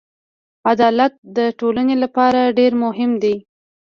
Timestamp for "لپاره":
2.03-2.41